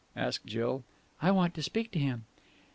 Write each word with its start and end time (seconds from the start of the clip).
asked 0.15 0.47
Jill. 0.47 0.83
"I 1.21 1.29
want 1.29 1.53
to 1.53 1.61
speak 1.61 1.91
to 1.91 1.99
him." 1.99 2.25